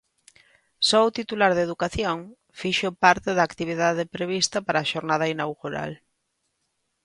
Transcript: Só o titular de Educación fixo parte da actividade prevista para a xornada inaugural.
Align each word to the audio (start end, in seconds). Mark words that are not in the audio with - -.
Só 0.87 0.99
o 1.07 1.13
titular 1.17 1.51
de 1.55 1.65
Educación 1.67 2.17
fixo 2.59 2.89
parte 3.03 3.29
da 3.37 3.43
actividade 3.49 4.03
prevista 4.15 4.57
para 4.65 4.79
a 4.81 4.89
xornada 4.91 5.31
inaugural. 5.35 5.91